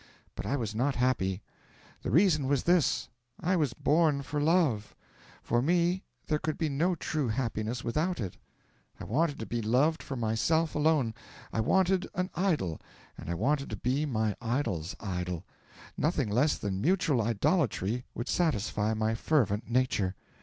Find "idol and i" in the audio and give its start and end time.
12.33-13.35